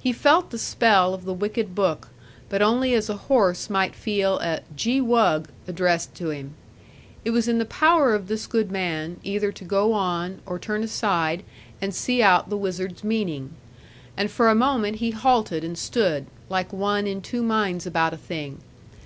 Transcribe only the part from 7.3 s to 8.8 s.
was in the power of this good